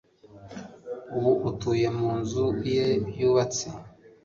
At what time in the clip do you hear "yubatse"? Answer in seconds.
3.17-3.67